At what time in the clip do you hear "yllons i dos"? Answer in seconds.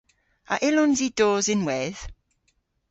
0.67-1.47